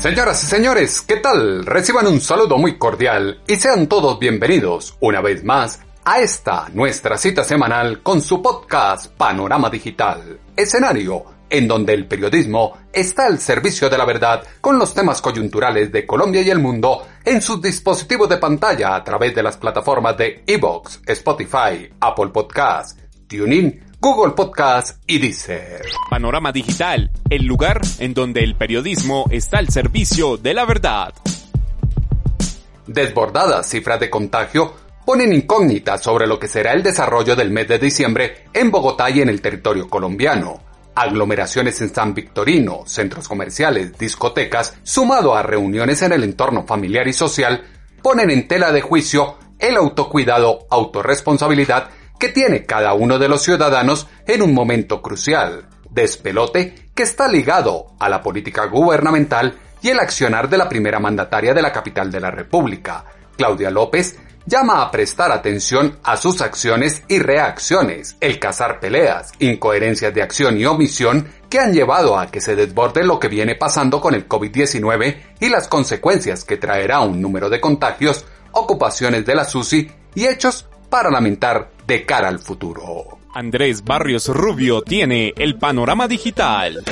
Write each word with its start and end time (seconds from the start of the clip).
Señoras 0.00 0.44
y 0.44 0.46
señores, 0.46 1.00
¿qué 1.00 1.16
tal? 1.16 1.66
Reciban 1.66 2.06
un 2.06 2.20
saludo 2.20 2.56
muy 2.56 2.78
cordial 2.78 3.42
y 3.48 3.56
sean 3.56 3.88
todos 3.88 4.20
bienvenidos 4.20 4.96
una 5.00 5.20
vez 5.20 5.42
más 5.42 5.80
a 6.04 6.20
esta 6.20 6.68
nuestra 6.72 7.18
cita 7.18 7.42
semanal 7.42 8.00
con 8.00 8.22
su 8.22 8.40
podcast 8.40 9.08
Panorama 9.16 9.68
Digital, 9.68 10.38
escenario 10.56 11.24
en 11.50 11.66
donde 11.66 11.94
el 11.94 12.06
periodismo 12.06 12.78
está 12.92 13.26
al 13.26 13.40
servicio 13.40 13.90
de 13.90 13.98
la 13.98 14.04
verdad 14.04 14.44
con 14.60 14.78
los 14.78 14.94
temas 14.94 15.20
coyunturales 15.20 15.90
de 15.90 16.06
Colombia 16.06 16.42
y 16.42 16.50
el 16.50 16.60
mundo 16.60 17.04
en 17.24 17.42
sus 17.42 17.60
dispositivos 17.60 18.28
de 18.28 18.36
pantalla 18.36 18.94
a 18.94 19.02
través 19.02 19.34
de 19.34 19.42
las 19.42 19.56
plataformas 19.56 20.16
de 20.16 20.44
Evox, 20.46 21.00
Spotify, 21.06 21.90
Apple 21.98 22.28
Podcasts, 22.28 22.96
TuneIn, 23.28 23.84
Google 24.00 24.32
Podcast 24.32 25.02
y 25.06 25.18
Deezer. 25.18 25.82
Panorama 26.08 26.50
Digital, 26.50 27.10
el 27.28 27.44
lugar 27.44 27.80
en 27.98 28.14
donde 28.14 28.40
el 28.42 28.56
periodismo 28.56 29.26
está 29.30 29.58
al 29.58 29.68
servicio 29.68 30.38
de 30.38 30.54
la 30.54 30.64
verdad. 30.64 31.12
Desbordadas 32.86 33.68
cifras 33.68 34.00
de 34.00 34.08
contagio 34.08 34.72
ponen 35.04 35.32
incógnitas 35.34 36.02
sobre 36.02 36.26
lo 36.26 36.38
que 36.38 36.48
será 36.48 36.72
el 36.72 36.82
desarrollo 36.82 37.36
del 37.36 37.50
mes 37.50 37.68
de 37.68 37.78
diciembre 37.78 38.44
en 38.54 38.70
Bogotá 38.70 39.10
y 39.10 39.20
en 39.20 39.28
el 39.28 39.42
territorio 39.42 39.88
colombiano. 39.90 40.62
Aglomeraciones 40.94 41.80
en 41.82 41.94
San 41.94 42.14
Victorino, 42.14 42.84
centros 42.86 43.28
comerciales, 43.28 43.96
discotecas, 43.98 44.78
sumado 44.82 45.36
a 45.36 45.42
reuniones 45.42 46.00
en 46.02 46.12
el 46.12 46.24
entorno 46.24 46.66
familiar 46.66 47.06
y 47.06 47.12
social, 47.12 47.62
ponen 48.02 48.30
en 48.30 48.48
tela 48.48 48.72
de 48.72 48.80
juicio 48.80 49.36
el 49.58 49.76
autocuidado, 49.76 50.66
autorresponsabilidad 50.70 51.90
que 52.18 52.28
tiene 52.28 52.64
cada 52.64 52.94
uno 52.94 53.18
de 53.18 53.28
los 53.28 53.42
ciudadanos 53.42 54.08
en 54.26 54.42
un 54.42 54.54
momento 54.54 55.00
crucial, 55.00 55.68
despelote 55.90 56.90
que 56.94 57.02
está 57.02 57.28
ligado 57.28 57.92
a 57.98 58.08
la 58.08 58.22
política 58.22 58.66
gubernamental 58.66 59.56
y 59.80 59.90
el 59.90 60.00
accionar 60.00 60.48
de 60.48 60.58
la 60.58 60.68
primera 60.68 60.98
mandataria 60.98 61.54
de 61.54 61.62
la 61.62 61.72
capital 61.72 62.10
de 62.10 62.20
la 62.20 62.30
República, 62.30 63.04
Claudia 63.36 63.70
López, 63.70 64.18
llama 64.46 64.82
a 64.82 64.90
prestar 64.90 65.30
atención 65.30 65.98
a 66.02 66.16
sus 66.16 66.40
acciones 66.40 67.02
y 67.06 67.18
reacciones, 67.18 68.16
el 68.20 68.38
cazar 68.38 68.80
peleas, 68.80 69.32
incoherencias 69.38 70.14
de 70.14 70.22
acción 70.22 70.58
y 70.58 70.64
omisión 70.64 71.28
que 71.50 71.60
han 71.60 71.74
llevado 71.74 72.18
a 72.18 72.28
que 72.28 72.40
se 72.40 72.56
desborde 72.56 73.04
lo 73.04 73.20
que 73.20 73.28
viene 73.28 73.54
pasando 73.56 74.00
con 74.00 74.14
el 74.14 74.26
COVID-19 74.26 75.16
y 75.40 75.48
las 75.50 75.68
consecuencias 75.68 76.44
que 76.44 76.56
traerá 76.56 77.00
un 77.00 77.20
número 77.20 77.50
de 77.50 77.60
contagios, 77.60 78.24
ocupaciones 78.52 79.26
de 79.26 79.34
la 79.34 79.44
SUSI 79.44 79.90
y 80.14 80.26
hechos 80.26 80.67
para 80.88 81.10
lamentar 81.10 81.70
de 81.86 82.04
cara 82.04 82.28
al 82.28 82.38
futuro. 82.38 83.18
Andrés 83.34 83.84
Barrios 83.84 84.28
Rubio 84.28 84.82
tiene 84.82 85.32
el 85.36 85.58
panorama 85.58 86.08
digital. 86.08 86.82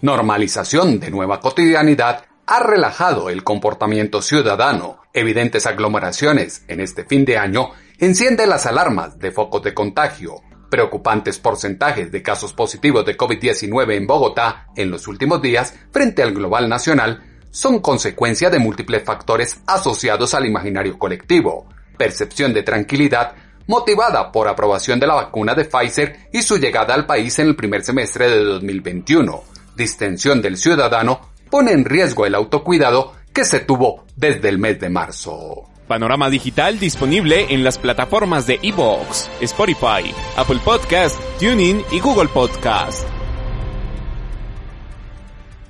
Normalización 0.00 1.00
de 1.00 1.10
nueva 1.10 1.40
cotidianidad 1.40 2.24
ha 2.46 2.60
relajado 2.60 3.28
el 3.30 3.44
comportamiento 3.44 4.22
ciudadano. 4.22 5.00
Evidentes 5.12 5.66
aglomeraciones 5.66 6.64
en 6.68 6.80
este 6.80 7.04
fin 7.04 7.24
de 7.24 7.36
año 7.36 7.70
enciende 7.98 8.46
las 8.46 8.64
alarmas 8.66 9.18
de 9.18 9.32
focos 9.32 9.62
de 9.62 9.74
contagio. 9.74 10.40
Preocupantes 10.70 11.38
porcentajes 11.38 12.12
de 12.12 12.22
casos 12.22 12.52
positivos 12.52 13.04
de 13.04 13.16
COVID-19 13.16 13.96
en 13.96 14.06
Bogotá 14.06 14.68
en 14.76 14.90
los 14.90 15.08
últimos 15.08 15.42
días 15.42 15.74
frente 15.90 16.22
al 16.22 16.32
global 16.32 16.68
nacional 16.68 17.22
son 17.50 17.80
consecuencia 17.80 18.50
de 18.50 18.58
múltiples 18.58 19.04
factores 19.04 19.60
asociados 19.66 20.34
al 20.34 20.46
imaginario 20.46 20.98
colectivo, 20.98 21.68
percepción 21.96 22.52
de 22.52 22.62
tranquilidad 22.62 23.32
motivada 23.66 24.32
por 24.32 24.48
aprobación 24.48 24.98
de 24.98 25.06
la 25.06 25.14
vacuna 25.14 25.54
de 25.54 25.66
Pfizer 25.66 26.28
y 26.32 26.42
su 26.42 26.56
llegada 26.56 26.94
al 26.94 27.06
país 27.06 27.38
en 27.38 27.48
el 27.48 27.56
primer 27.56 27.84
semestre 27.84 28.28
de 28.28 28.42
2021, 28.42 29.42
distensión 29.76 30.42
del 30.42 30.56
ciudadano, 30.56 31.20
pone 31.50 31.72
en 31.72 31.84
riesgo 31.84 32.26
el 32.26 32.34
autocuidado 32.34 33.12
que 33.32 33.44
se 33.44 33.60
tuvo 33.60 34.04
desde 34.16 34.48
el 34.48 34.58
mes 34.58 34.80
de 34.80 34.88
marzo. 34.88 35.68
Panorama 35.86 36.28
Digital 36.28 36.78
disponible 36.78 37.46
en 37.54 37.64
las 37.64 37.78
plataformas 37.78 38.46
de 38.46 38.58
Evox, 38.62 39.30
Spotify, 39.40 40.12
Apple 40.36 40.60
Podcast, 40.64 41.18
TuneIn 41.38 41.82
y 41.90 42.00
Google 42.00 42.28
Podcast. 42.28 43.17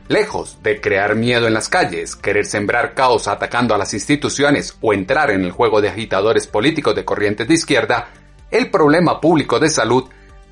Lejos 0.09 0.57
de 0.63 0.81
crear 0.81 1.17
miedo 1.17 1.47
en 1.47 1.53
las 1.53 1.69
calles, 1.69 2.17
querer 2.17 2.47
sembrar 2.47 2.95
caos 2.95 3.29
atacando 3.29 3.75
a 3.75 3.79
las 3.79 3.93
instituciones 3.93 4.75
o 4.81 4.95
entrar 4.95 5.31
en 5.31 5.45
el 5.45 5.53
juego 5.53 5.83
de 5.83 5.91
agitadores 5.91 6.47
políticos 6.47 6.95
de 6.95 7.05
corrientes 7.05 7.47
de 7.47 7.53
izquierda, 7.53 8.09
el 8.51 8.71
problema 8.71 9.21
público 9.21 9.61
de 9.61 9.69
salud 9.69 10.05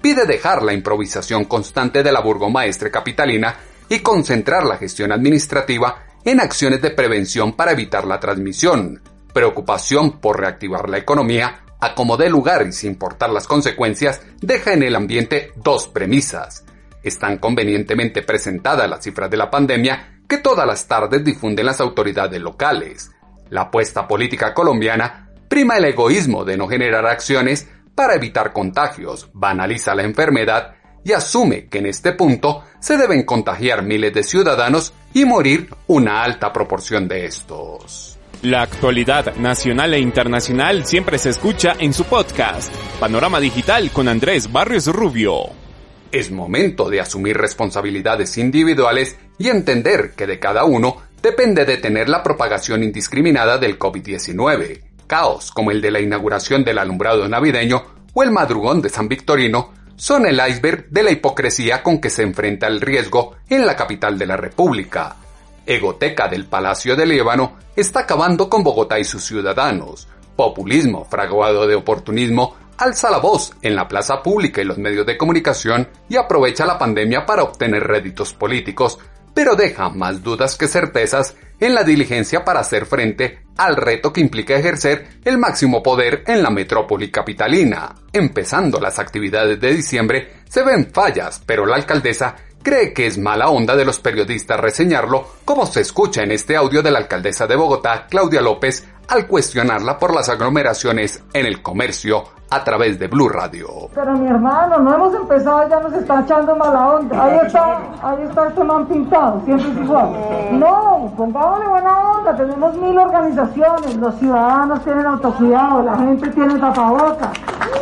pide 0.03 0.27
dejar 0.27 0.62
la 0.62 0.75
improvisación 0.75 1.47
constante 1.47 2.03
de 2.03 2.12
la 2.12 2.21
burgomaestre 2.21 2.91
capitalina 2.91 3.56
y 3.89 4.00
concentrar 4.00 4.67
la 4.67 4.77
gestión 4.77 5.11
administrativa 5.11 6.05
en 6.23 6.41
acciones 6.41 6.83
de 6.83 6.91
prevención 6.91 7.55
para 7.55 7.73
evitar 7.73 8.06
la 8.06 8.21
transmisión, 8.21 9.00
preocupación 9.33 10.21
por 10.21 10.38
reactivar 10.38 10.91
la 10.91 10.99
economía, 10.99 11.62
a 11.81 11.94
como 11.94 12.19
lugar 12.19 12.67
y 12.67 12.73
sin 12.73 12.91
importar 12.91 13.31
las 13.31 13.47
consecuencias, 13.47 14.21
deja 14.38 14.75
en 14.75 14.83
el 14.83 14.97
ambiente 14.97 15.53
dos 15.56 15.88
premisas 15.88 16.66
están 17.09 17.39
convenientemente 17.39 18.22
presentadas 18.22 18.89
las 18.89 19.03
cifras 19.03 19.31
de 19.31 19.37
la 19.37 19.50
pandemia 19.50 20.21
que 20.28 20.39
todas 20.39 20.67
las 20.67 20.87
tardes 20.89 21.25
difunden 21.25 21.67
las 21.67 21.81
autoridades 21.81 22.41
locales. 22.41 23.12
La 23.50 23.62
apuesta 23.62 24.09
política 24.09 24.53
colombiana 24.55 25.31
prima 25.49 25.77
el 25.77 25.84
egoísmo 25.84 26.44
de 26.44 26.56
no 26.56 26.69
generar 26.69 27.06
acciones 27.06 27.69
para 27.94 28.15
evitar 28.15 28.53
contagios, 28.53 29.31
banaliza 29.33 29.94
la 29.94 30.03
enfermedad 30.03 30.75
y 31.05 31.12
asume 31.12 31.67
que 31.67 31.78
en 31.78 31.87
este 31.87 32.12
punto 32.12 32.65
se 32.81 32.97
deben 32.97 33.25
contagiar 33.25 33.83
miles 33.83 34.12
de 34.12 34.23
ciudadanos 34.23 34.93
y 35.15 35.25
morir 35.25 35.69
una 35.87 36.23
alta 36.23 36.53
proporción 36.53 37.06
de 37.06 37.25
estos. 37.27 38.19
La 38.43 38.62
actualidad 38.62 39.34
nacional 39.37 39.94
e 39.94 40.00
internacional 40.00 40.84
siempre 40.84 41.19
se 41.19 41.31
escucha 41.31 41.75
en 41.78 41.93
su 41.94 42.05
podcast, 42.05 42.75
Panorama 43.00 43.41
Digital 43.41 43.91
con 43.93 44.09
Andrés 44.09 44.53
Barrios 44.53 44.87
Rubio. 44.88 45.66
Es 46.12 46.31
momento 46.31 46.89
de 46.89 47.00
asumir 47.00 47.37
responsabilidades 47.37 48.39
individuales 48.39 49.17
y 49.39 49.49
entender 49.49 50.12
que 50.17 50.27
de 50.27 50.39
cada 50.39 50.65
uno 50.65 51.03
depende 51.21 51.65
detener 51.65 52.09
la 52.09 52.22
propagación 52.22 52.83
indiscriminada 52.83 53.59
del 53.59 53.78
COVID-19. 53.78 54.81
Caos 55.06 55.50
como 55.50 55.71
el 55.71 55.81
de 55.81 55.91
la 55.91 56.00
inauguración 56.00 56.65
del 56.65 56.78
alumbrado 56.78 57.28
navideño 57.28 57.83
o 58.15 58.22
el 58.22 58.31
madrugón 58.31 58.81
de 58.83 58.89
San 58.89 59.09
Victorino 59.09 59.72
son 59.97 60.27
el 60.27 60.41
iceberg 60.47 60.89
de 60.91 61.03
la 61.03 61.11
hipocresía 61.11 61.83
con 61.83 62.00
que 62.00 62.11
se 62.11 62.23
enfrenta 62.23 62.67
el 62.67 62.81
riesgo 62.81 63.37
en 63.49 63.67
la 63.67 63.75
capital 63.77 64.19
de 64.19 64.27
la 64.27 64.37
República. 64.37 65.17
Egoteca 65.65 66.28
del 66.28 66.47
Palacio 66.47 66.94
de 66.94 67.06
Líbano 67.06 67.56
está 67.75 68.00
acabando 68.00 68.49
con 68.49 68.62
Bogotá 68.62 68.99
y 68.99 69.05
sus 69.05 69.25
ciudadanos. 69.25 70.06
Populismo 70.37 71.05
fraguado 71.06 71.67
de 71.67 71.75
oportunismo 71.75 72.55
alza 72.78 73.10
la 73.10 73.19
voz 73.19 73.53
en 73.62 73.75
la 73.75 73.88
plaza 73.88 74.22
pública 74.22 74.60
y 74.60 74.64
los 74.64 74.78
medios 74.78 75.06
de 75.06 75.16
comunicación 75.16 75.88
y 76.09 76.16
aprovecha 76.16 76.66
la 76.66 76.78
pandemia 76.78 77.26
para 77.26 77.43
obtener 77.43 77.84
réditos 77.84 78.32
políticos, 78.32 78.99
pero 79.34 79.55
deja 79.55 79.88
más 79.90 80.23
dudas 80.23 80.56
que 80.56 80.69
certezas 80.69 81.34
en 81.61 81.75
la 81.75 81.84
diligencia 81.84 82.44
para 82.44 82.61
hacer 82.61 82.87
frente 82.87 83.40
al 83.56 83.76
reto 83.76 84.12
que 84.12 84.20
implica 84.20 84.56
ejercer 84.56 85.20
el 85.25 85.38
máximo 85.38 85.82
poder 85.82 86.25
en 86.26 86.43
la 86.43 86.50
metrópoli 86.50 87.11
capitalina. 87.11 87.94
Empezando 88.12 88.81
las 88.81 88.99
actividades 88.99 89.61
de 89.61 89.75
diciembre, 89.75 90.43
se 90.49 90.62
ven 90.62 90.90
fallas, 90.93 91.43
pero 91.44 91.67
la 91.67 91.76
alcaldesa 91.76 92.37
cree 92.62 92.93
que 92.93 93.06
es 93.06 93.17
mala 93.17 93.49
onda 93.49 93.76
de 93.76 93.84
los 93.84 94.00
periodistas 94.00 94.58
reseñarlo, 94.58 95.26
como 95.44 95.67
se 95.67 95.82
escucha 95.82 96.23
en 96.23 96.32
este 96.32 96.56
audio 96.56 96.82
de 96.82 96.90
la 96.90 96.99
alcaldesa 96.99 97.46
de 97.46 97.56
Bogotá, 97.56 98.06
Claudia 98.11 98.40
López, 98.40 98.84
al 99.08 99.26
cuestionarla 99.26 99.99
por 99.99 100.14
las 100.14 100.28
aglomeraciones 100.28 101.23
en 101.32 101.46
el 101.46 101.62
comercio 101.62 102.25
a 102.50 102.62
través 102.62 102.98
de 102.98 103.08
Blue 103.08 103.28
Radio. 103.28 103.66
Pero 103.94 104.12
mi 104.12 104.28
hermano, 104.28 104.78
no 104.78 104.94
hemos 104.94 105.14
empezado, 105.14 105.69
ya 105.69 105.81
nos 105.81 105.93
está 105.94 106.20
echando 106.20 106.54
mala 106.54 106.90
onda. 106.90 107.25
Ahí 107.25 107.38
está, 107.44 107.78
ahí 108.02 108.22
está 108.22 108.46
este 108.48 108.64
man 108.64 108.87
pintado, 108.87 109.40
siempre 109.44 109.69
es 109.69 109.78
igual. 109.78 110.10
No, 110.52 111.12
pongámosle 111.16 111.66
buena 111.66 111.98
onda, 111.98 112.37
tenemos 112.37 112.76
mil 112.76 112.98
organizaciones, 112.98 113.96
los 113.96 114.14
ciudadanos 114.16 114.81
tienen 114.82 115.06
autocuidado, 115.06 115.82
la 115.82 115.96
gente 115.96 116.28
tiene 116.31 116.58
tapabocas. 116.58 117.32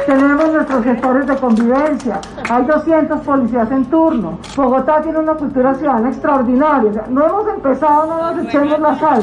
tenemos 0.06 0.52
nuestros 0.52 0.84
gestores 0.84 1.26
de 1.26 1.36
convivencia, 1.36 2.20
hay 2.50 2.64
200 2.64 3.20
policías 3.20 3.70
en 3.70 3.84
turno. 3.86 4.38
Bogotá 4.56 5.02
tiene 5.02 5.18
una 5.18 5.34
cultura 5.34 5.74
ciudadana 5.74 6.08
extraordinaria. 6.08 7.04
no 7.10 7.26
hemos 7.26 7.48
empezado, 7.48 8.06
no 8.06 8.32
nos 8.32 8.46
echemos 8.46 8.78
la 8.80 8.98
sal. 8.98 9.22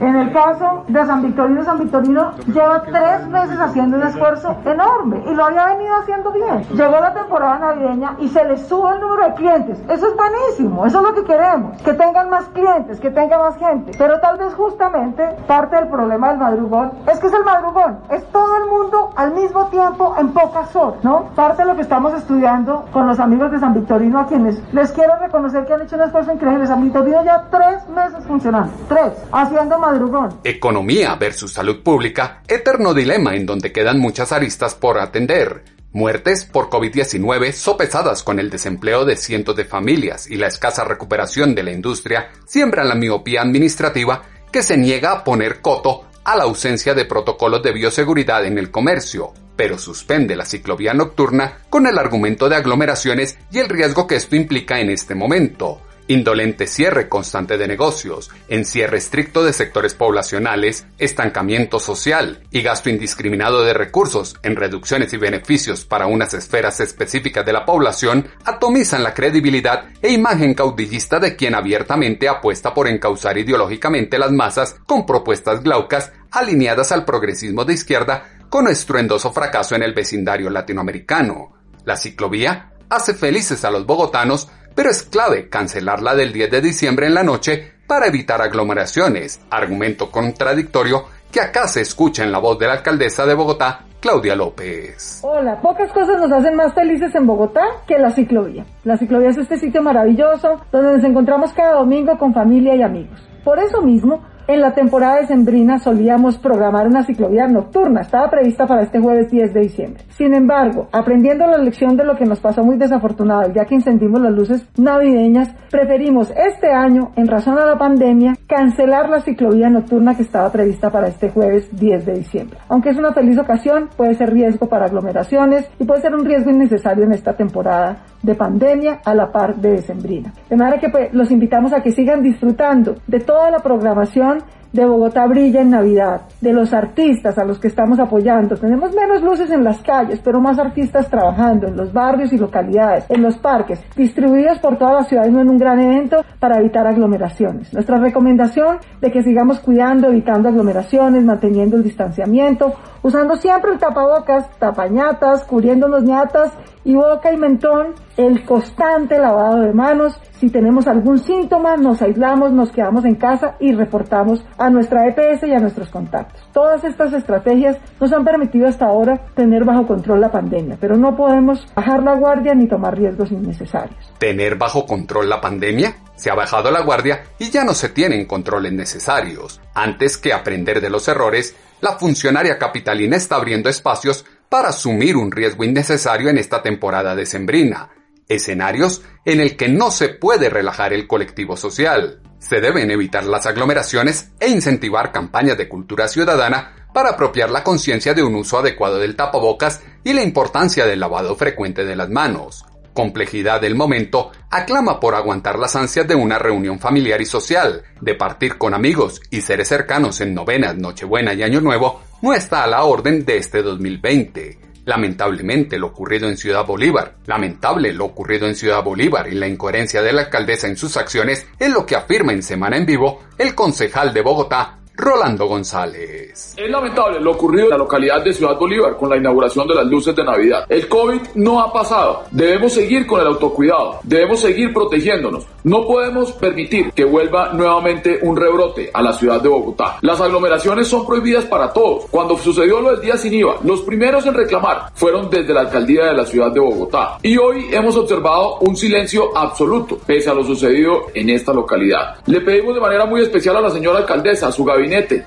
En 0.00 0.16
el 0.16 0.32
caso 0.32 0.84
de 0.88 1.06
San 1.06 1.22
Victorino, 1.22 1.64
San 1.64 1.78
Victorino 1.78 2.32
lleva 2.46 2.82
tres 2.82 3.26
meses 3.28 3.58
haciendo 3.58 3.96
un 3.96 4.02
esfuerzo 4.02 4.54
enorme 4.64 4.81
y 5.26 5.34
lo 5.34 5.44
había 5.44 5.66
venido 5.66 5.94
haciendo 5.96 6.32
bien. 6.32 6.62
Llegó 6.70 7.00
la 7.00 7.12
temporada 7.12 7.58
navideña 7.58 8.16
y 8.18 8.28
se 8.28 8.44
le 8.44 8.56
sube 8.56 8.94
el 8.94 9.00
número 9.00 9.28
de 9.28 9.34
clientes. 9.34 9.78
Eso 9.88 10.08
es 10.08 10.16
buenísimo, 10.16 10.86
eso 10.86 10.98
es 10.98 11.04
lo 11.04 11.14
que 11.14 11.24
queremos, 11.24 11.80
que 11.82 11.92
tengan 11.94 12.30
más 12.30 12.44
clientes, 12.48 13.00
que 13.00 13.10
tenga 13.10 13.38
más 13.38 13.56
gente. 13.56 13.92
Pero 13.96 14.20
tal 14.20 14.38
vez 14.38 14.54
justamente 14.54 15.24
parte 15.46 15.76
del 15.76 15.88
problema 15.88 16.30
del 16.30 16.38
madrugón 16.38 16.92
es 17.10 17.18
que 17.18 17.26
es 17.26 17.32
el 17.32 17.44
madrugón, 17.44 17.98
es 18.10 18.24
todo 18.30 18.56
el 18.56 18.70
mundo 18.70 19.10
al 19.16 19.32
mismo 19.32 19.66
tiempo 19.66 20.14
en 20.18 20.32
pocas 20.32 20.74
horas, 20.74 21.02
¿no? 21.02 21.30
Parte 21.34 21.62
de 21.62 21.68
lo 21.68 21.76
que 21.76 21.82
estamos 21.82 22.14
estudiando 22.14 22.84
con 22.92 23.06
los 23.06 23.18
amigos 23.18 23.50
de 23.52 23.60
San 23.60 23.74
Victorino 23.74 24.20
a 24.20 24.26
quienes 24.26 24.60
les 24.72 24.92
quiero 24.92 25.16
reconocer 25.16 25.64
que 25.66 25.74
han 25.74 25.82
hecho 25.82 25.96
un 25.96 26.02
esfuerzo 26.02 26.32
increíble. 26.32 26.66
San 26.66 26.82
Victorino 26.82 27.24
ya 27.24 27.44
tres 27.50 27.88
meses 27.88 28.24
funcionando, 28.26 28.72
tres, 28.88 29.12
haciendo 29.32 29.78
madrugón. 29.78 30.30
Economía 30.44 31.14
versus 31.16 31.52
salud 31.52 31.82
pública, 31.82 32.40
eterno 32.46 32.94
dilema 32.94 33.34
en 33.34 33.46
donde 33.46 33.72
quedan 33.72 33.98
muchas 33.98 34.32
aristas 34.32 34.71
por 34.74 34.98
atender. 34.98 35.64
Muertes 35.92 36.46
por 36.46 36.70
COVID-19 36.70 37.52
sopesadas 37.52 38.22
con 38.22 38.38
el 38.38 38.48
desempleo 38.48 39.04
de 39.04 39.16
cientos 39.16 39.54
de 39.56 39.64
familias 39.64 40.30
y 40.30 40.36
la 40.36 40.46
escasa 40.46 40.84
recuperación 40.84 41.54
de 41.54 41.62
la 41.62 41.72
industria 41.72 42.30
siembran 42.46 42.88
la 42.88 42.94
miopía 42.94 43.42
administrativa 43.42 44.22
que 44.50 44.62
se 44.62 44.78
niega 44.78 45.12
a 45.12 45.24
poner 45.24 45.60
coto 45.60 46.06
a 46.24 46.36
la 46.36 46.44
ausencia 46.44 46.94
de 46.94 47.04
protocolos 47.04 47.62
de 47.62 47.72
bioseguridad 47.72 48.46
en 48.46 48.56
el 48.56 48.70
comercio, 48.70 49.32
pero 49.56 49.76
suspende 49.76 50.36
la 50.36 50.46
ciclovía 50.46 50.94
nocturna 50.94 51.58
con 51.68 51.86
el 51.86 51.98
argumento 51.98 52.48
de 52.48 52.56
aglomeraciones 52.56 53.38
y 53.50 53.58
el 53.58 53.68
riesgo 53.68 54.06
que 54.06 54.16
esto 54.16 54.36
implica 54.36 54.80
en 54.80 54.90
este 54.90 55.14
momento 55.14 55.80
indolente 56.08 56.66
cierre 56.66 57.08
constante 57.08 57.56
de 57.58 57.68
negocios, 57.68 58.30
encierre 58.48 58.98
estricto 58.98 59.44
de 59.44 59.52
sectores 59.52 59.94
poblacionales, 59.94 60.86
estancamiento 60.98 61.80
social 61.80 62.42
y 62.50 62.62
gasto 62.62 62.90
indiscriminado 62.90 63.64
de 63.64 63.74
recursos 63.74 64.36
en 64.42 64.56
reducciones 64.56 65.12
y 65.12 65.16
beneficios 65.16 65.84
para 65.84 66.06
unas 66.06 66.34
esferas 66.34 66.80
específicas 66.80 67.44
de 67.46 67.52
la 67.52 67.64
población 67.64 68.28
atomizan 68.44 69.02
la 69.02 69.14
credibilidad 69.14 69.84
e 70.00 70.10
imagen 70.10 70.54
caudillista 70.54 71.18
de 71.18 71.36
quien 71.36 71.54
abiertamente 71.54 72.28
apuesta 72.28 72.74
por 72.74 72.88
encauzar 72.88 73.38
ideológicamente 73.38 74.18
las 74.18 74.32
masas 74.32 74.76
con 74.86 75.06
propuestas 75.06 75.62
glaucas 75.62 76.12
alineadas 76.30 76.92
al 76.92 77.04
progresismo 77.04 77.64
de 77.64 77.74
izquierda 77.74 78.24
con 78.48 78.68
estruendoso 78.68 79.32
fracaso 79.32 79.74
en 79.74 79.82
el 79.82 79.94
vecindario 79.94 80.50
latinoamericano. 80.50 81.52
La 81.84 81.96
ciclovía 81.96 82.72
hace 82.90 83.14
felices 83.14 83.64
a 83.64 83.70
los 83.70 83.86
bogotanos 83.86 84.48
pero 84.74 84.90
es 84.90 85.02
clave 85.02 85.48
cancelarla 85.48 86.14
del 86.14 86.32
10 86.32 86.50
de 86.50 86.60
diciembre 86.60 87.06
en 87.06 87.14
la 87.14 87.22
noche 87.22 87.72
para 87.86 88.06
evitar 88.06 88.40
aglomeraciones, 88.40 89.40
argumento 89.50 90.10
contradictorio 90.10 91.04
que 91.30 91.40
acá 91.40 91.66
se 91.66 91.80
escucha 91.80 92.22
en 92.22 92.32
la 92.32 92.38
voz 92.38 92.58
de 92.58 92.66
la 92.66 92.74
alcaldesa 92.74 93.24
de 93.26 93.34
Bogotá, 93.34 93.86
Claudia 94.00 94.34
López. 94.34 95.20
Hola, 95.22 95.60
pocas 95.60 95.90
cosas 95.92 96.20
nos 96.20 96.30
hacen 96.32 96.56
más 96.56 96.74
felices 96.74 97.14
en 97.14 97.26
Bogotá 97.26 97.62
que 97.86 97.98
la 97.98 98.10
ciclovía. 98.10 98.66
La 98.84 98.96
ciclovía 98.96 99.28
es 99.28 99.38
este 99.38 99.58
sitio 99.58 99.80
maravilloso 99.80 100.60
donde 100.72 100.96
nos 100.96 101.04
encontramos 101.04 101.52
cada 101.52 101.74
domingo 101.74 102.18
con 102.18 102.34
familia 102.34 102.74
y 102.74 102.82
amigos. 102.82 103.24
Por 103.44 103.60
eso 103.60 103.80
mismo, 103.80 104.22
en 104.48 104.60
la 104.60 104.74
temporada 104.74 105.20
de 105.20 105.28
Sembrina 105.28 105.78
solíamos 105.78 106.36
programar 106.38 106.88
una 106.88 107.04
ciclovía 107.04 107.46
nocturna, 107.46 108.00
estaba 108.00 108.28
prevista 108.28 108.66
para 108.66 108.82
este 108.82 108.98
jueves 108.98 109.30
10 109.30 109.54
de 109.54 109.60
diciembre. 109.60 110.04
Sin 110.10 110.34
embargo, 110.34 110.88
aprendiendo 110.90 111.46
la 111.46 111.58
lección 111.58 111.96
de 111.96 112.04
lo 112.04 112.16
que 112.16 112.24
nos 112.24 112.40
pasó 112.40 112.64
muy 112.64 112.76
desafortunado 112.76 113.42
el 113.42 113.52
día 113.52 113.66
que 113.66 113.76
encendimos 113.76 114.20
las 114.20 114.32
luces 114.32 114.66
navideñas, 114.76 115.54
preferimos 115.70 116.32
este 116.36 116.72
año, 116.72 117.12
en 117.14 117.28
razón 117.28 117.58
a 117.58 117.66
la 117.66 117.78
pandemia, 117.78 118.34
cancelar 118.48 119.08
la 119.08 119.20
ciclovía 119.20 119.70
nocturna 119.70 120.16
que 120.16 120.22
estaba 120.22 120.50
prevista 120.50 120.90
para 120.90 121.06
este 121.06 121.30
jueves 121.30 121.68
10 121.78 122.04
de 122.04 122.14
diciembre. 122.14 122.58
Aunque 122.68 122.90
es 122.90 122.98
una 122.98 123.12
feliz 123.12 123.38
ocasión, 123.38 123.90
puede 123.96 124.14
ser 124.14 124.32
riesgo 124.32 124.66
para 124.68 124.86
aglomeraciones 124.86 125.70
y 125.78 125.84
puede 125.84 126.02
ser 126.02 126.16
un 126.16 126.24
riesgo 126.24 126.50
innecesario 126.50 127.04
en 127.04 127.12
esta 127.12 127.34
temporada 127.34 127.98
de 128.22 128.34
pandemia 128.34 129.00
a 129.04 129.14
la 129.14 129.30
par 129.30 129.56
de 129.56 129.72
Decembrina. 129.72 130.32
De 130.48 130.56
manera 130.56 130.78
que 130.78 130.88
pues, 130.88 131.12
los 131.12 131.30
invitamos 131.30 131.72
a 131.72 131.82
que 131.82 131.92
sigan 131.92 132.22
disfrutando 132.22 132.96
de 133.06 133.20
toda 133.20 133.50
la 133.50 133.58
programación 133.58 134.38
de 134.72 134.86
Bogotá 134.86 135.26
brilla 135.26 135.60
en 135.60 135.70
Navidad, 135.70 136.22
de 136.40 136.52
los 136.52 136.72
artistas 136.72 137.38
a 137.38 137.44
los 137.44 137.58
que 137.58 137.68
estamos 137.68 137.98
apoyando. 137.98 138.56
Tenemos 138.56 138.94
menos 138.94 139.22
luces 139.22 139.50
en 139.50 139.64
las 139.64 139.82
calles, 139.82 140.20
pero 140.24 140.40
más 140.40 140.58
artistas 140.58 141.08
trabajando 141.08 141.68
en 141.68 141.76
los 141.76 141.92
barrios 141.92 142.32
y 142.32 142.38
localidades, 142.38 143.04
en 143.08 143.22
los 143.22 143.36
parques, 143.38 143.84
distribuidos 143.96 144.58
por 144.58 144.78
toda 144.78 144.94
la 144.94 145.04
ciudad 145.04 145.26
en 145.26 145.36
un 145.36 145.58
gran 145.58 145.80
evento 145.80 146.24
para 146.38 146.58
evitar 146.58 146.86
aglomeraciones. 146.86 147.72
Nuestra 147.72 147.98
recomendación 147.98 148.78
de 149.00 149.10
que 149.10 149.22
sigamos 149.22 149.60
cuidando, 149.60 150.08
evitando 150.08 150.48
aglomeraciones, 150.48 151.24
manteniendo 151.24 151.76
el 151.76 151.82
distanciamiento, 151.82 152.72
usando 153.02 153.36
siempre 153.36 153.72
el 153.72 153.78
tapabocas, 153.78 154.48
tapañatas, 154.58 155.44
cubriéndonos 155.44 156.02
ñatas 156.04 156.52
y 156.84 156.94
boca 156.94 157.32
y 157.32 157.36
mentón, 157.36 157.94
el 158.16 158.44
constante 158.44 159.18
lavado 159.18 159.60
de 159.60 159.72
manos. 159.72 160.18
Si 160.32 160.50
tenemos 160.50 160.88
algún 160.88 161.18
síntoma, 161.18 161.76
nos 161.76 162.02
aislamos, 162.02 162.52
nos 162.52 162.72
quedamos 162.72 163.04
en 163.04 163.14
casa 163.14 163.54
y 163.60 163.72
reportamos 163.72 164.44
a 164.62 164.70
nuestra 164.70 165.08
EPS 165.08 165.42
y 165.48 165.52
a 165.52 165.58
nuestros 165.58 165.88
contactos. 165.88 166.40
Todas 166.52 166.84
estas 166.84 167.12
estrategias 167.12 167.78
nos 168.00 168.12
han 168.12 168.24
permitido 168.24 168.68
hasta 168.68 168.86
ahora 168.86 169.20
tener 169.34 169.64
bajo 169.64 169.88
control 169.88 170.20
la 170.20 170.30
pandemia, 170.30 170.78
pero 170.80 170.96
no 170.96 171.16
podemos 171.16 171.66
bajar 171.74 172.00
la 172.04 172.14
guardia 172.14 172.54
ni 172.54 172.68
tomar 172.68 172.96
riesgos 172.96 173.32
innecesarios. 173.32 174.12
¿Tener 174.18 174.54
bajo 174.54 174.86
control 174.86 175.28
la 175.28 175.40
pandemia? 175.40 175.96
Se 176.14 176.30
ha 176.30 176.36
bajado 176.36 176.70
la 176.70 176.82
guardia 176.82 177.24
y 177.40 177.50
ya 177.50 177.64
no 177.64 177.74
se 177.74 177.88
tienen 177.88 178.24
controles 178.26 178.72
necesarios. 178.72 179.60
Antes 179.74 180.16
que 180.16 180.32
aprender 180.32 180.80
de 180.80 180.90
los 180.90 181.08
errores, 181.08 181.56
la 181.80 181.98
funcionaria 181.98 182.56
capitalina 182.56 183.16
está 183.16 183.36
abriendo 183.36 183.68
espacios 183.68 184.24
para 184.48 184.68
asumir 184.68 185.16
un 185.16 185.32
riesgo 185.32 185.64
innecesario 185.64 186.30
en 186.30 186.38
esta 186.38 186.62
temporada 186.62 187.16
decembrina, 187.16 187.90
escenarios 188.28 189.02
en 189.24 189.40
el 189.40 189.56
que 189.56 189.68
no 189.68 189.90
se 189.90 190.10
puede 190.10 190.48
relajar 190.48 190.92
el 190.92 191.08
colectivo 191.08 191.56
social. 191.56 192.20
Se 192.42 192.60
deben 192.60 192.90
evitar 192.90 193.24
las 193.24 193.46
aglomeraciones 193.46 194.32
e 194.40 194.48
incentivar 194.50 195.12
campañas 195.12 195.56
de 195.56 195.68
cultura 195.68 196.08
ciudadana 196.08 196.88
para 196.92 197.10
apropiar 197.10 197.50
la 197.50 197.62
conciencia 197.62 198.14
de 198.14 198.24
un 198.24 198.34
uso 198.34 198.58
adecuado 198.58 198.98
del 198.98 199.14
tapabocas 199.14 199.80
y 200.02 200.12
la 200.12 200.24
importancia 200.24 200.84
del 200.84 200.98
lavado 200.98 201.36
frecuente 201.36 201.84
de 201.84 201.94
las 201.94 202.10
manos. 202.10 202.66
Complejidad 202.94 203.60
del 203.60 203.76
momento 203.76 204.32
aclama 204.50 204.98
por 204.98 205.14
aguantar 205.14 205.56
las 205.56 205.76
ansias 205.76 206.06
de 206.08 206.16
una 206.16 206.36
reunión 206.38 206.80
familiar 206.80 207.20
y 207.22 207.26
social, 207.26 207.84
de 208.00 208.16
partir 208.16 208.58
con 208.58 208.74
amigos 208.74 209.22
y 209.30 209.40
seres 209.40 209.68
cercanos 209.68 210.20
en 210.20 210.34
novenas, 210.34 210.76
Nochebuena 210.76 211.34
y 211.34 211.44
Año 211.44 211.60
Nuevo, 211.60 212.02
no 212.22 212.34
está 212.34 212.64
a 212.64 212.66
la 212.66 212.82
orden 212.82 213.24
de 213.24 213.36
este 213.36 213.62
2020. 213.62 214.71
Lamentablemente 214.84 215.78
lo 215.78 215.88
ocurrido 215.88 216.28
en 216.28 216.36
Ciudad 216.36 216.66
Bolívar, 216.66 217.16
lamentable 217.26 217.92
lo 217.92 218.06
ocurrido 218.06 218.46
en 218.48 218.56
Ciudad 218.56 218.82
Bolívar 218.82 219.28
y 219.28 219.36
la 219.36 219.46
incoherencia 219.46 220.02
de 220.02 220.12
la 220.12 220.22
alcaldesa 220.22 220.66
en 220.66 220.76
sus 220.76 220.96
acciones 220.96 221.46
es 221.58 221.70
lo 221.70 221.86
que 221.86 221.94
afirma 221.94 222.32
en 222.32 222.42
Semana 222.42 222.76
en 222.76 222.86
Vivo 222.86 223.22
el 223.38 223.54
concejal 223.54 224.12
de 224.12 224.22
Bogotá, 224.22 224.81
Rolando 224.94 225.46
González. 225.46 226.54
Es 226.56 226.70
lamentable 226.70 227.18
lo 227.18 227.32
ocurrido 227.32 227.64
en 227.64 227.70
la 227.70 227.78
localidad 227.78 228.22
de 228.22 228.32
Ciudad 228.34 228.58
Bolívar 228.58 228.96
con 228.96 229.08
la 229.08 229.16
inauguración 229.16 229.66
de 229.66 229.74
las 229.74 229.86
luces 229.86 230.14
de 230.14 230.22
Navidad. 230.22 230.66
El 230.68 230.86
COVID 230.86 231.20
no 231.36 231.60
ha 231.60 231.72
pasado. 231.72 232.24
Debemos 232.30 232.74
seguir 232.74 233.06
con 233.06 233.20
el 233.20 233.26
autocuidado. 233.26 234.00
Debemos 234.02 234.40
seguir 234.40 234.72
protegiéndonos. 234.72 235.46
No 235.64 235.86
podemos 235.86 236.32
permitir 236.32 236.92
que 236.92 237.04
vuelva 237.04 237.52
nuevamente 237.52 238.18
un 238.22 238.36
rebrote 238.36 238.90
a 238.92 239.02
la 239.02 239.12
ciudad 239.14 239.40
de 239.40 239.48
Bogotá. 239.48 239.96
Las 240.02 240.20
aglomeraciones 240.20 240.88
son 240.88 241.06
prohibidas 241.06 241.46
para 241.46 241.72
todos. 241.72 242.04
Cuando 242.10 242.36
sucedió 242.36 242.80
lo 242.80 242.90
del 242.90 243.00
día 243.00 243.16
sin 243.16 243.32
IVA, 243.32 243.56
los 243.64 243.80
primeros 243.82 244.26
en 244.26 244.34
reclamar 244.34 244.90
fueron 244.94 245.30
desde 245.30 245.54
la 245.54 245.60
alcaldía 245.60 246.06
de 246.06 246.14
la 246.14 246.26
ciudad 246.26 246.52
de 246.52 246.60
Bogotá. 246.60 247.18
Y 247.22 247.38
hoy 247.38 247.66
hemos 247.72 247.96
observado 247.96 248.58
un 248.58 248.76
silencio 248.76 249.36
absoluto 249.36 249.98
pese 250.06 250.28
a 250.28 250.34
lo 250.34 250.44
sucedido 250.44 251.06
en 251.14 251.30
esta 251.30 251.52
localidad. 251.52 252.16
Le 252.26 252.40
pedimos 252.42 252.74
de 252.74 252.80
manera 252.80 253.06
muy 253.06 253.22
especial 253.22 253.56
a 253.56 253.60
la 253.62 253.70
señora 253.70 254.00
alcaldesa, 254.00 254.48
a 254.48 254.52
su 254.52 254.64
gabinete, 254.64 254.81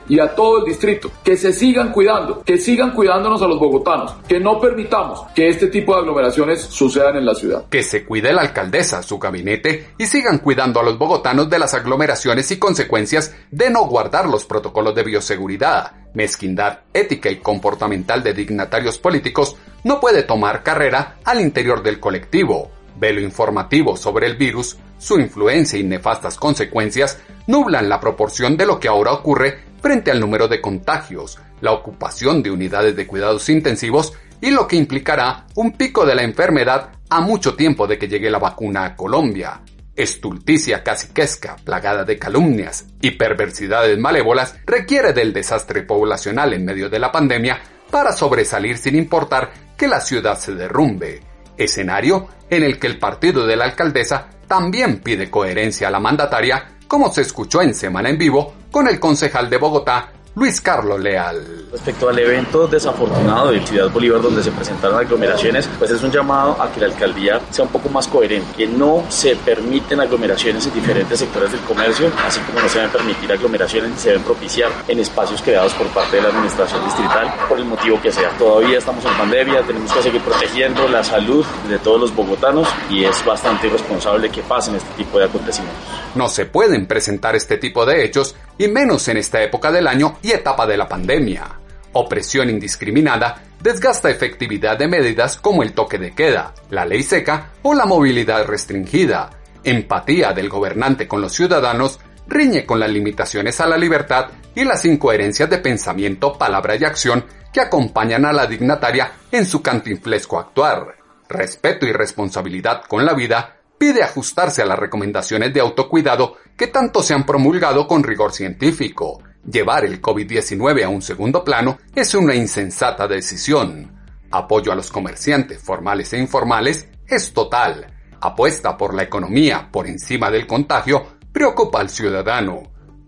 y 0.10 0.20
a 0.20 0.36
todo 0.36 0.60
el 0.60 0.66
distrito 0.66 1.12
que 1.24 1.38
se 1.38 1.54
sigan 1.54 1.92
cuidando, 1.92 2.44
que 2.44 2.58
sigan 2.58 2.92
cuidándonos 2.92 3.42
a 3.42 3.48
los 3.48 3.60
bogotanos, 3.60 4.16
que 4.28 4.40
no 4.40 4.60
permitamos 4.60 5.22
que 5.34 5.48
este 5.48 5.68
tipo 5.68 5.94
de 5.94 6.02
aglomeraciones 6.02 6.62
sucedan 6.62 7.16
en 7.16 7.26
la 7.26 7.34
ciudad. 7.34 7.66
Que 7.70 7.84
se 7.84 8.06
cuide 8.06 8.34
la 8.34 8.42
alcaldesa, 8.42 9.02
su 9.02 9.18
gabinete 9.18 9.92
y 9.98 10.06
sigan 10.06 10.40
cuidando 10.40 10.80
a 10.80 10.84
los 10.84 10.98
bogotanos 10.98 11.50
de 11.50 11.60
las 11.60 11.74
aglomeraciones 11.74 12.52
y 12.52 12.58
consecuencias 12.58 13.34
de 13.52 13.70
no 13.70 13.86
guardar 13.86 14.28
los 14.28 14.46
protocolos 14.46 14.96
de 14.96 15.04
bioseguridad. 15.04 15.92
Mezquindad 16.14 16.80
ética 16.94 17.30
y 17.30 17.38
comportamental 17.38 18.24
de 18.24 18.34
dignatarios 18.34 18.98
políticos 18.98 19.56
no 19.84 20.00
puede 20.00 20.24
tomar 20.24 20.64
carrera 20.64 21.18
al 21.24 21.42
interior 21.42 21.84
del 21.84 22.00
colectivo. 22.00 22.72
Velo 22.98 23.22
informativo 23.22 23.98
sobre 23.98 24.28
el 24.28 24.36
virus, 24.38 24.78
su 24.98 25.20
influencia 25.20 25.78
y 25.78 25.84
nefastas 25.84 26.38
consecuencias 26.38 27.20
nublan 27.48 27.90
la 27.90 28.00
proporción 28.00 28.58
de 28.58 28.66
lo 28.66 28.80
que 28.80 28.88
ahora 28.88 29.12
ocurre 29.12 29.60
frente 29.82 30.12
al 30.12 30.20
número 30.20 30.48
de 30.48 30.62
contagios, 30.62 31.38
la 31.62 31.72
ocupación 31.72 32.42
de 32.42 32.52
unidades 32.52 32.96
de 32.96 33.06
cuidados 33.06 33.50
intensivos 33.50 34.14
y 34.42 34.52
lo 34.52 34.68
que 34.68 34.75
implicará 34.75 35.46
un 35.56 35.74
pico 35.74 36.06
de 36.06 36.16
la 36.16 36.24
enfermedad 36.24 36.90
a 37.10 37.22
mucho 37.22 37.56
tiempo 37.56 37.88
de 37.88 37.98
que 37.98 38.08
llegue 38.08 38.32
la 38.32 38.40
vacuna 38.40 38.86
a 38.86 38.96
Colombia. 38.96 39.62
Estulticia 39.96 40.84
caciquesca, 40.84 41.56
plagada 41.64 42.04
de 42.04 42.18
calumnias 42.18 42.88
y 43.02 43.12
perversidades 43.12 43.98
malévolas, 43.98 44.56
requiere 44.66 45.14
del 45.14 45.32
desastre 45.32 45.84
poblacional 45.84 46.54
en 46.54 46.66
medio 46.66 46.90
de 46.90 47.00
la 47.00 47.12
pandemia 47.12 47.62
para 47.92 48.12
sobresalir 48.12 48.78
sin 48.78 48.96
importar 48.96 49.52
que 49.78 49.88
la 49.88 50.02
ciudad 50.02 50.38
se 50.38 50.54
derrumbe. 50.54 51.22
Escenario 51.58 52.28
en 52.50 52.64
el 52.64 52.80
que 52.80 52.88
el 52.88 53.00
partido 53.00 53.46
de 53.46 53.56
la 53.56 53.66
alcaldesa 53.66 54.28
también 54.48 55.00
pide 55.00 55.30
coherencia 55.30 55.88
a 55.88 55.92
la 55.92 56.00
mandataria, 56.00 56.78
como 56.88 57.12
se 57.12 57.22
escuchó 57.22 57.62
en 57.62 57.74
Semana 57.74 58.10
en 58.10 58.18
Vivo 58.18 58.54
con 58.72 58.88
el 58.88 59.00
concejal 59.00 59.50
de 59.50 59.58
Bogotá, 59.58 60.12
Luis 60.36 60.60
Carlos 60.60 61.00
Leal. 61.00 61.65
Respecto 61.72 62.10
al 62.10 62.20
evento 62.20 62.68
desafortunado 62.68 63.51
de 63.51 63.65
Ciudad 63.65 63.89
Bolívar 63.89 64.22
donde 64.22 64.44
se 64.44 64.51
presentaron 64.51 65.00
aglomeraciones, 65.00 65.70
pues 65.80 65.92
es 65.92 66.04
un 66.04 66.12
llamado 66.12 66.62
a 66.62 66.70
que 66.74 66.82
la 66.82 66.88
alcaldía 66.88 67.39
sea 67.51 67.63
un 67.63 67.72
poco 67.72 67.88
más 67.88 68.06
coherente, 68.10 68.46
que 68.58 68.68
no 68.68 69.06
se 69.08 69.38
permiten 69.38 70.01
aglomeraciones 70.01 70.68
en 70.68 70.74
diferentes 70.74 71.20
sectores 71.20 71.54
del 71.54 71.62
comercio, 71.62 72.12
así 72.25 72.42
como 72.42 72.60
no 72.60 72.68
se 72.68 72.80
deben 72.80 72.92
permitir 72.92 73.32
aglomeraciones, 73.32 73.98
se 73.98 74.10
deben 74.10 74.24
propiciar 74.24 74.72
en 74.89 75.00
espacios 75.00 75.42
creados 75.42 75.74
por 75.74 75.88
parte 75.88 76.18
de 76.18 76.24
la 76.24 76.27
administración 76.30 76.84
distrital, 76.84 77.34
por 77.48 77.58
el 77.58 77.65
motivo 77.65 78.01
que 78.01 78.12
sea. 78.12 78.30
Todavía 78.38 78.77
estamos 78.77 79.06
en 79.06 79.13
pandemia, 79.13 79.62
tenemos 79.62 79.92
que 79.94 80.01
seguir 80.01 80.22
protegiendo 80.22 80.86
la 80.89 81.01
salud 81.01 81.46
de 81.70 81.80
todos 81.80 82.00
los 82.00 82.13
bogotanos 82.13 82.68
y 82.89 83.06
es 83.06 83.24
bastante 83.24 83.68
irresponsable 83.68 84.30
que 84.30 84.42
pasen 84.42 84.75
este 84.75 84.94
tipo 84.98 85.18
de 85.18 85.25
acontecimientos. 85.25 85.82
No 86.13 86.27
se 86.27 86.46
pueden 86.46 86.88
presentar 86.88 87.38
este 87.38 87.58
tipo 87.58 87.86
de 87.86 88.04
hechos 88.04 88.36
y 88.58 88.68
menos 88.68 89.08
en 89.08 89.18
esta 89.18 89.42
época 89.42 89.72
del 89.72 89.88
año 89.88 90.18
y 90.22 90.32
etapa 90.32 90.66
de 90.66 90.78
la 90.78 90.88
pandemia. 90.88 91.60
Opresión 91.94 92.50
indiscriminada 92.50 93.42
desgasta 93.62 94.10
efectividad 94.10 94.78
de 94.78 94.88
medidas 94.88 95.38
como 95.38 95.64
el 95.64 95.74
toque 95.74 95.98
de 95.98 96.14
queda, 96.14 96.54
la 96.70 96.86
ley 96.86 97.04
seca 97.04 97.52
o 97.64 97.74
la 97.74 97.86
movilidad 97.86 98.46
restringida. 98.46 99.30
Empatía 99.64 100.34
del 100.34 100.50
gobernante 100.50 101.08
con 101.08 101.22
los 101.22 101.34
ciudadanos 101.34 102.00
riñe 102.28 102.66
con 102.66 102.80
las 102.80 102.90
limitaciones 102.90 103.60
a 103.62 103.66
la 103.66 103.78
libertad 103.78 104.28
y 104.54 104.64
las 104.64 104.86
incoherencias 104.86 105.50
de 105.50 105.58
pensamiento, 105.58 106.38
palabra 106.38 106.76
y 106.76 106.84
acción 106.84 107.26
que 107.52 107.62
acompañan 107.62 108.26
a 108.26 108.34
la 108.34 108.48
dignataria 108.48 109.12
en 109.32 109.46
su 109.46 109.62
cantinflesco 109.62 110.40
actuar. 110.40 110.98
Respeto 111.28 111.86
y 111.86 111.92
responsabilidad 111.92 112.84
con 112.88 113.06
la 113.06 113.14
vida 113.14 113.56
pide 113.77 114.03
ajustarse 114.03 114.62
a 114.62 114.65
las 114.65 114.79
recomendaciones 114.79 115.53
de 115.53 115.60
autocuidado 115.60 116.38
que 116.58 116.67
tanto 116.67 117.03
se 117.03 117.13
han 117.13 117.25
promulgado 117.25 117.88
con 117.88 118.03
rigor 118.03 118.32
científico. 118.32 119.22
Llevar 119.50 119.86
el 119.86 120.01
COVID-19 120.01 120.84
a 120.84 120.89
un 120.89 121.01
segundo 121.01 121.44
plano 121.44 121.77
es 121.94 122.15
una 122.15 122.36
insensata 122.36 123.08
decisión. 123.08 123.91
Apoyo 124.32 124.72
a 124.72 124.75
los 124.75 124.91
comerciantes 124.91 125.62
formales 125.62 126.12
e 126.13 126.17
informales 126.17 126.88
es 127.08 127.34
total. 127.34 127.94
Apuesta 128.22 128.75
por 128.75 128.94
la 128.94 129.03
economía 129.03 129.70
por 129.72 129.88
encima 129.88 130.32
del 130.32 130.48
contagio 130.48 131.17
preocupa 131.32 131.79
al 131.79 131.89
ciudadano. 131.89 132.63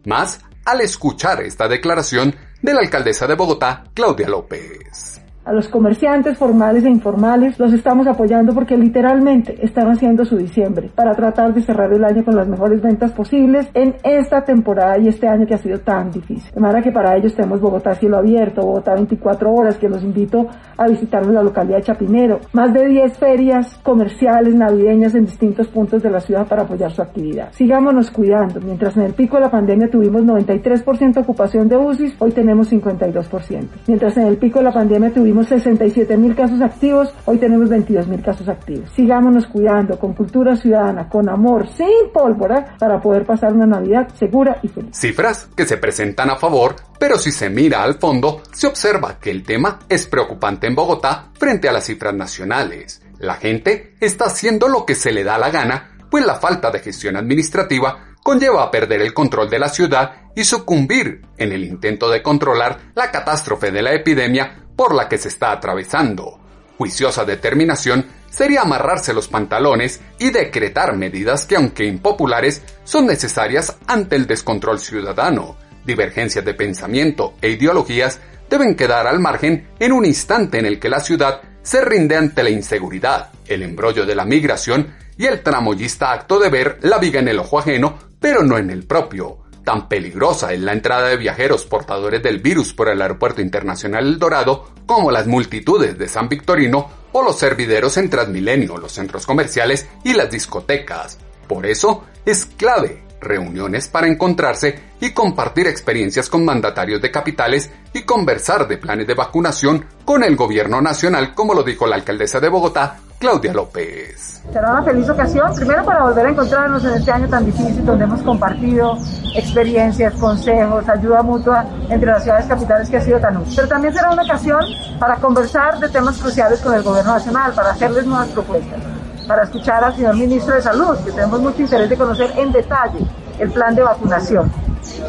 Más 0.06 0.42
al 0.66 0.82
escuchar 0.82 1.42
esta 1.42 1.68
declaración 1.68 2.36
de 2.62 2.74
la 2.74 2.82
alcaldesa 2.82 3.26
de 3.26 3.36
Bogotá, 3.36 3.86
Claudia 3.94 4.28
López 4.28 5.17
a 5.48 5.54
los 5.54 5.70
comerciantes 5.70 6.38
formales 6.38 6.84
e 6.84 6.90
informales 6.90 7.58
los 7.58 7.72
estamos 7.72 8.06
apoyando 8.06 8.54
porque 8.54 8.76
literalmente 8.76 9.58
están 9.62 9.90
haciendo 9.90 10.26
su 10.26 10.36
diciembre 10.36 10.92
para 10.94 11.16
tratar 11.16 11.54
de 11.54 11.62
cerrar 11.62 11.94
el 11.94 12.04
año 12.04 12.26
con 12.26 12.36
las 12.36 12.50
mejores 12.50 12.82
ventas 12.82 13.14
posibles 13.14 13.70
en 13.74 13.96
esta 14.04 14.44
temporada 14.44 14.98
y 14.98 15.08
este 15.08 15.26
año 15.26 15.48
que 15.48 15.54
ha 15.54 15.58
sido 15.58 15.80
tan 15.80 16.12
difícil. 16.12 16.52
De 16.54 16.60
manera 16.60 16.82
que 16.82 16.92
para 16.92 17.16
ellos 17.16 17.34
tenemos 17.34 17.62
Bogotá 17.62 17.96
cielo 17.96 18.18
abierto, 18.18 18.62
Bogotá 18.62 18.94
24 18.96 19.54
horas, 19.54 19.78
que 19.78 19.88
los 19.88 20.04
invito 20.04 20.48
a 20.76 20.88
visitarnos 20.88 21.34
la 21.34 21.44
localidad 21.44 21.78
de 21.78 21.84
Chapinero. 21.84 22.42
Más 22.52 22.74
de 22.74 22.86
10 22.86 23.18
ferias 23.18 23.80
comerciales 23.84 24.54
navideñas 24.54 25.16
en 25.16 25.26
distintos 25.26 25.68
puntos 25.70 26.04
de 26.04 26.10
la 26.10 26.20
ciudad 26.20 26.46
para 26.46 26.64
apoyar 26.64 26.92
su 26.92 27.02
actividad. 27.02 27.54
Sigámonos 27.54 28.12
cuidando. 28.12 28.60
Mientras 28.60 28.98
en 28.98 29.04
el 29.04 29.14
pico 29.14 29.38
de 29.38 29.44
la 29.44 29.52
pandemia 29.52 29.90
tuvimos 29.90 30.24
93% 30.24 31.22
ocupación 31.22 31.70
de 31.70 31.78
UCI, 31.78 32.16
hoy 32.20 32.32
tenemos 32.32 32.70
52%. 32.70 33.66
Mientras 33.88 34.18
en 34.18 34.28
el 34.28 34.36
pico 34.36 34.60
de 34.60 34.66
la 34.66 34.74
pandemia 34.74 35.14
tuvimos 35.14 35.37
67 35.44 36.18
mil 36.18 36.36
casos 36.36 36.62
activos, 36.62 37.14
hoy 37.26 37.38
tenemos 37.38 37.70
22 37.70 38.08
mil 38.08 38.22
casos 38.22 38.48
activos. 38.48 38.90
Sigámonos 38.96 39.48
cuidando 39.48 39.98
con 40.00 40.14
cultura 40.14 40.56
ciudadana, 40.56 41.10
con 41.10 41.30
amor, 41.30 41.68
sin 41.70 42.12
pólvora, 42.14 42.76
para 42.80 43.02
poder 43.02 43.26
pasar 43.26 43.54
una 43.54 43.66
Navidad 43.66 44.08
segura 44.16 44.60
y 44.64 44.68
feliz. 44.68 44.96
Cifras 44.96 45.50
que 45.56 45.66
se 45.66 45.78
presentan 45.78 46.30
a 46.30 46.38
favor, 46.38 46.76
pero 47.00 47.18
si 47.18 47.32
se 47.32 47.50
mira 47.50 47.84
al 47.84 47.96
fondo, 47.96 48.42
se 48.52 48.68
observa 48.68 49.20
que 49.20 49.32
el 49.32 49.44
tema 49.44 49.80
es 49.90 50.08
preocupante 50.08 50.68
en 50.68 50.76
Bogotá 50.76 51.32
frente 51.34 51.70
a 51.70 51.72
las 51.72 51.86
cifras 51.86 52.14
nacionales. 52.14 53.02
La 53.20 53.36
gente 53.36 53.96
está 54.00 54.26
haciendo 54.26 54.68
lo 54.68 54.86
que 54.86 54.96
se 54.96 55.12
le 55.12 55.24
da 55.24 55.38
la 55.38 55.50
gana, 55.50 55.98
pues 56.10 56.26
la 56.26 56.36
falta 56.36 56.72
de 56.72 56.80
gestión 56.80 57.16
administrativa 57.16 58.08
conlleva 58.24 58.64
a 58.64 58.72
perder 58.72 59.02
el 59.02 59.14
control 59.14 59.50
de 59.50 59.60
la 59.60 59.70
ciudad 59.70 60.12
y 60.36 60.44
sucumbir 60.44 61.22
en 61.38 61.52
el 61.52 61.64
intento 61.64 62.10
de 62.10 62.22
controlar 62.22 62.92
la 62.94 63.10
catástrofe 63.10 63.72
de 63.72 63.82
la 63.82 63.94
epidemia 63.94 64.67
por 64.78 64.96
la 64.96 65.10
que 65.10 65.18
se 65.18 65.28
está 65.28 65.52
atravesando. 65.52 66.40
Juiciosa 66.78 67.26
determinación 67.26 68.06
sería 68.30 68.62
amarrarse 68.62 69.14
los 69.14 69.28
pantalones 69.28 70.00
y 70.20 70.30
decretar 70.30 70.96
medidas 70.96 71.46
que, 71.46 71.56
aunque 71.56 71.84
impopulares, 71.86 72.62
son 72.86 73.08
necesarias 73.08 73.76
ante 73.88 74.16
el 74.16 74.28
descontrol 74.28 74.80
ciudadano. 74.80 75.58
Divergencias 75.84 76.46
de 76.46 76.54
pensamiento 76.54 77.34
e 77.42 77.50
ideologías 77.50 78.20
deben 78.50 78.76
quedar 78.76 79.08
al 79.08 79.20
margen 79.20 79.68
en 79.80 79.92
un 79.92 80.06
instante 80.06 80.60
en 80.60 80.66
el 80.66 80.80
que 80.80 80.90
la 80.90 81.00
ciudad 81.00 81.42
se 81.64 81.84
rinde 81.84 82.16
ante 82.16 82.44
la 82.44 82.50
inseguridad, 82.50 83.32
el 83.48 83.64
embrollo 83.64 84.06
de 84.06 84.16
la 84.16 84.24
migración 84.24 84.94
y 85.18 85.26
el 85.26 85.42
tramoyista 85.42 86.12
acto 86.12 86.40
de 86.40 86.50
ver 86.50 86.78
la 86.82 87.00
viga 87.00 87.20
en 87.20 87.28
el 87.28 87.40
ojo 87.40 87.60
ajeno, 87.60 87.98
pero 88.20 88.44
no 88.44 88.58
en 88.58 88.70
el 88.70 88.86
propio 88.86 89.47
Tan 89.68 89.90
peligrosa 89.90 90.54
es 90.54 90.62
la 90.62 90.72
entrada 90.72 91.10
de 91.10 91.18
viajeros 91.18 91.66
portadores 91.66 92.24
del 92.24 92.40
virus 92.40 92.72
por 92.72 92.88
el 92.88 93.02
Aeropuerto 93.02 93.42
Internacional 93.42 94.08
El 94.08 94.18
Dorado 94.18 94.70
como 94.86 95.12
las 95.12 95.28
multitudes 95.28 95.98
de 95.98 96.08
San 96.08 96.30
Victorino 96.30 96.90
o 97.12 97.22
los 97.22 97.38
servideros 97.38 97.98
en 97.98 98.10
Transmilenio, 98.10 98.78
los 98.78 98.94
centros 98.94 99.26
comerciales 99.26 99.86
y 100.06 100.14
las 100.14 100.32
discotecas. 100.32 101.18
Por 101.50 101.66
eso 101.66 102.06
es 102.26 102.46
clave 102.46 103.04
reuniones 103.20 103.90
para 103.90 104.08
encontrarse 104.08 104.80
y 105.02 105.12
compartir 105.12 105.68
experiencias 105.68 106.30
con 106.30 106.46
mandatarios 106.46 107.02
de 107.02 107.12
capitales 107.12 107.70
y 107.94 108.04
conversar 108.04 108.70
de 108.70 108.78
planes 108.78 109.06
de 109.06 109.16
vacunación 109.16 109.84
con 110.06 110.24
el 110.24 110.38
gobierno 110.38 110.82
nacional, 110.82 111.36
como 111.36 111.54
lo 111.54 111.64
dijo 111.64 111.88
la 111.88 111.98
alcaldesa 111.98 112.40
de 112.40 112.48
Bogotá, 112.48 113.02
Claudia 113.20 113.52
López. 113.52 114.44
Será 114.54 114.72
una 114.72 114.84
feliz 114.84 115.10
ocasión, 115.10 115.54
primero 115.56 115.84
para 115.84 116.04
volver 116.04 116.28
a 116.28 116.30
encontrarnos 116.30 116.86
en 116.86 116.94
este 116.94 117.12
año 117.12 117.28
tan 117.28 117.46
difícil 117.46 117.84
donde 117.84 118.04
hemos 118.04 118.22
compartido 118.22 118.98
experiencias, 119.36 120.14
consejos, 120.14 120.88
ayuda 120.88 121.24
mutua 121.24 121.66
entre 121.90 122.12
las 122.12 122.24
ciudades 122.24 122.46
capitales 122.46 122.90
que 122.90 122.98
ha 122.98 123.02
sido 123.02 123.20
tan 123.20 123.38
útil. 123.38 123.54
Pero 123.56 123.68
también 123.68 123.94
será 123.94 124.12
una 124.12 124.24
ocasión 124.24 124.64
para 125.00 125.16
conversar 125.16 125.80
de 125.80 125.90
temas 125.90 126.18
cruciales 126.20 126.62
con 126.62 126.76
el 126.76 126.84
gobierno 126.84 127.14
nacional, 127.14 127.54
para 127.54 127.72
hacerles 127.72 128.06
nuevas 128.06 128.28
propuestas 128.30 128.80
para 129.28 129.44
escuchar 129.44 129.84
al 129.84 129.94
señor 129.96 130.16
ministro 130.16 130.56
de 130.56 130.62
Salud, 130.62 130.98
que 131.04 131.12
tenemos 131.12 131.42
mucho 131.42 131.62
interés 131.62 131.90
de 131.90 131.98
conocer 131.98 132.32
en 132.38 132.52
detalle 132.52 133.00
el 133.40 133.52
plan 133.52 133.76
de 133.76 133.84
vacunación. 133.84 134.50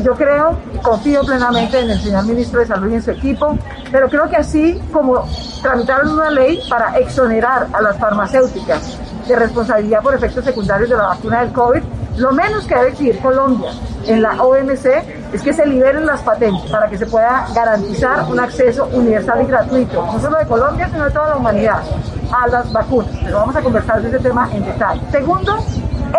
Yo 0.03 0.15
creo, 0.15 0.59
confío 0.83 1.23
plenamente 1.23 1.81
en 1.81 1.91
el 1.91 2.01
señor 2.01 2.25
ministro 2.27 2.61
de 2.61 2.67
Salud 2.67 2.91
y 2.91 2.95
en 2.95 3.03
su 3.03 3.11
equipo, 3.11 3.57
pero 3.91 4.09
creo 4.09 4.29
que 4.29 4.37
así 4.37 4.81
como 4.93 5.25
tramitaron 5.63 6.13
una 6.13 6.31
ley 6.31 6.61
para 6.69 6.99
exonerar 6.99 7.69
a 7.73 7.83
las 7.83 7.97
farmacéuticas 7.99 8.99
de 9.27 9.37
responsabilidad 9.37 10.03
por 10.03 10.15
efectos 10.15 10.45
secundarios 10.45 10.89
de 10.89 10.97
la 10.97 11.09
vacuna 11.09 11.41
del 11.41 11.53
COVID, 11.53 11.83
lo 12.17 12.33
menos 12.33 12.67
que 12.67 12.75
debe 12.75 12.89
exigir 12.89 13.19
Colombia 13.21 13.71
en 14.07 14.23
la 14.23 14.43
OMC 14.43 14.87
es 15.33 15.43
que 15.43 15.53
se 15.53 15.67
liberen 15.67 16.07
las 16.07 16.21
patentes 16.23 16.71
para 16.71 16.89
que 16.89 16.99
se 16.99 17.07
pueda 17.07 17.47
garantizar 17.55 18.25
un 18.29 18.41
acceso 18.41 18.89
universal 18.93 19.43
y 19.43 19.47
gratuito, 19.47 20.05
no 20.05 20.19
solo 20.21 20.39
de 20.39 20.47
Colombia, 20.47 20.89
sino 20.91 21.05
de 21.05 21.11
toda 21.11 21.29
la 21.29 21.37
humanidad, 21.37 21.81
a 22.33 22.49
las 22.49 22.73
vacunas. 22.73 23.11
Pero 23.23 23.39
vamos 23.39 23.55
a 23.55 23.63
conversar 23.63 24.03
de 24.03 24.09
ese 24.09 24.19
tema 24.19 24.49
en 24.53 24.65
detalle. 24.65 25.01
Segundo, 25.13 25.59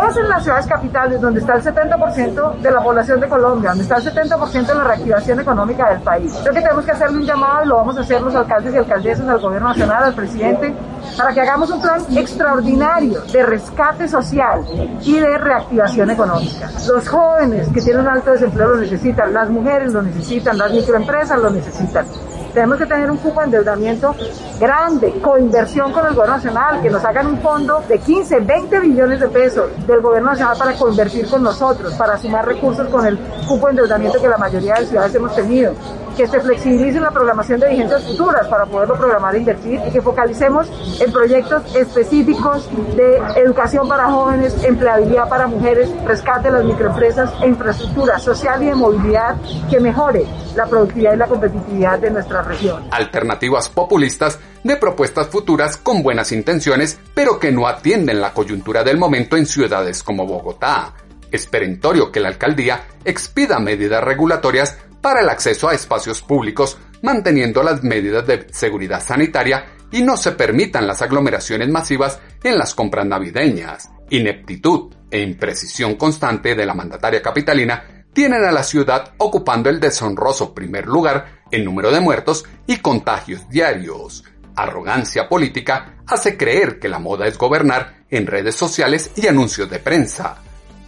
es 0.09 0.17
en 0.17 0.29
las 0.29 0.43
ciudades 0.43 0.67
capitales 0.67 1.21
donde 1.21 1.39
está 1.39 1.55
el 1.55 1.63
70% 1.63 2.59
de 2.59 2.71
la 2.71 2.81
población 2.81 3.19
de 3.19 3.27
Colombia, 3.27 3.69
donde 3.69 3.83
está 3.83 3.97
el 3.97 4.03
70% 4.03 4.67
de 4.67 4.75
la 4.75 4.83
reactivación 4.83 5.39
económica 5.39 5.89
del 5.89 6.01
país. 6.01 6.33
Creo 6.41 6.53
que 6.53 6.61
tenemos 6.61 6.85
que 6.85 6.91
hacerle 6.91 7.17
un 7.17 7.25
llamado, 7.25 7.65
lo 7.65 7.75
vamos 7.77 7.97
a 7.97 8.01
hacer 8.01 8.21
los 8.21 8.35
alcaldes 8.35 8.73
y 8.73 8.77
alcaldesas, 8.77 9.27
al 9.27 9.39
gobierno 9.39 9.69
nacional, 9.69 10.03
al 10.03 10.13
presidente, 10.13 10.73
para 11.17 11.33
que 11.33 11.41
hagamos 11.41 11.69
un 11.71 11.81
plan 11.81 12.01
extraordinario 12.15 13.21
de 13.21 13.45
rescate 13.45 14.07
social 14.07 14.63
y 15.01 15.19
de 15.19 15.37
reactivación 15.37 16.09
económica. 16.09 16.69
Los 16.87 17.07
jóvenes 17.07 17.67
que 17.73 17.81
tienen 17.81 18.07
alto 18.07 18.31
desempleo 18.31 18.69
lo 18.69 18.77
necesitan, 18.77 19.33
las 19.33 19.49
mujeres 19.49 19.93
lo 19.93 20.01
necesitan, 20.01 20.57
las 20.57 20.71
microempresas 20.71 21.39
lo 21.39 21.49
necesitan. 21.49 22.05
Tenemos 22.53 22.77
que 22.77 22.85
tener 22.85 23.09
un 23.11 23.17
cupo 23.17 23.39
de 23.41 23.45
endeudamiento 23.45 24.15
grande, 24.59 25.19
coinversión 25.21 25.91
con 25.91 26.05
el 26.05 26.13
gobierno 26.13 26.35
nacional, 26.37 26.81
que 26.81 26.89
nos 26.89 27.03
hagan 27.03 27.27
un 27.27 27.39
fondo 27.39 27.83
de 27.87 27.99
15, 27.99 28.39
20 28.39 28.79
billones 28.79 29.19
de 29.19 29.27
pesos 29.27 29.69
del 29.85 30.01
gobierno 30.01 30.31
nacional 30.31 30.57
para 30.57 30.73
coinvertir 30.73 31.27
con 31.27 31.43
nosotros, 31.43 31.93
para 31.93 32.17
sumar 32.17 32.45
recursos 32.45 32.87
con 32.87 33.05
el 33.05 33.17
cupo 33.47 33.67
de 33.67 33.71
endeudamiento 33.71 34.21
que 34.21 34.27
la 34.27 34.37
mayoría 34.37 34.75
de 34.75 34.85
ciudades 34.87 35.15
hemos 35.15 35.35
tenido. 35.35 35.73
Que 36.19 36.27
se 36.27 36.41
flexibilice 36.41 36.99
la 36.99 37.11
programación 37.11 37.61
de 37.61 37.69
vigencias 37.69 38.03
futuras 38.03 38.45
para 38.49 38.65
poderlo 38.65 38.97
programar 38.97 39.35
e 39.35 39.37
invertir 39.37 39.79
y 39.87 39.89
que 39.89 40.01
focalicemos 40.01 40.67
en 40.99 41.13
proyectos 41.13 41.73
específicos 41.73 42.69
de 42.97 43.21
educación 43.39 43.87
para 43.87 44.11
jóvenes, 44.11 44.61
empleabilidad 44.65 45.29
para 45.29 45.47
mujeres, 45.47 45.89
rescate 46.05 46.49
de 46.49 46.57
las 46.57 46.65
microempresas 46.65 47.31
e 47.41 47.47
infraestructura 47.47 48.19
social 48.19 48.61
y 48.61 48.65
de 48.65 48.75
movilidad 48.75 49.37
que 49.69 49.79
mejore 49.79 50.25
la 50.57 50.65
productividad 50.65 51.13
y 51.13 51.17
la 51.17 51.27
competitividad 51.27 51.99
de 51.99 52.11
nuestra 52.11 52.41
región. 52.41 52.83
Alternativas 52.91 53.69
populistas 53.69 54.39
de 54.61 54.75
propuestas 54.75 55.27
futuras 55.27 55.77
con 55.77 56.03
buenas 56.03 56.33
intenciones, 56.33 56.99
pero 57.13 57.39
que 57.39 57.53
no 57.53 57.65
atienden 57.65 58.19
la 58.19 58.33
coyuntura 58.33 58.83
del 58.83 58.97
momento 58.97 59.37
en 59.37 59.45
ciudades 59.45 60.03
como 60.03 60.27
Bogotá. 60.27 60.95
Es 61.31 61.45
perentorio 61.45 62.11
que 62.11 62.19
la 62.19 62.27
alcaldía 62.27 62.87
expida 63.05 63.59
medidas 63.59 64.03
regulatorias 64.03 64.79
para 65.01 65.21
el 65.21 65.29
acceso 65.29 65.69
a 65.69 65.73
espacios 65.73 66.21
públicos, 66.21 66.77
manteniendo 67.01 67.63
las 67.63 67.83
medidas 67.83 68.25
de 68.27 68.47
seguridad 68.51 69.03
sanitaria 69.03 69.65
y 69.91 70.01
no 70.01 70.17
se 70.17 70.33
permitan 70.33 70.87
las 70.87 71.01
aglomeraciones 71.01 71.69
masivas 71.69 72.19
en 72.43 72.57
las 72.57 72.75
compras 72.75 73.05
navideñas. 73.05 73.89
Ineptitud 74.09 74.93
e 75.09 75.21
imprecisión 75.21 75.95
constante 75.95 76.55
de 76.55 76.65
la 76.65 76.73
mandataria 76.73 77.21
capitalina 77.21 78.05
tienen 78.13 78.43
a 78.43 78.51
la 78.51 78.63
ciudad 78.63 79.13
ocupando 79.17 79.69
el 79.69 79.79
deshonroso 79.79 80.53
primer 80.53 80.87
lugar 80.87 81.43
en 81.51 81.63
número 81.63 81.91
de 81.91 81.99
muertos 81.99 82.45
y 82.67 82.77
contagios 82.77 83.47
diarios. 83.49 84.23
Arrogancia 84.55 85.29
política 85.29 85.95
hace 86.05 86.35
creer 86.35 86.79
que 86.79 86.89
la 86.89 86.99
moda 86.99 87.27
es 87.27 87.37
gobernar 87.37 88.03
en 88.09 88.27
redes 88.27 88.55
sociales 88.55 89.11
y 89.15 89.27
anuncios 89.27 89.69
de 89.69 89.79
prensa. 89.79 90.37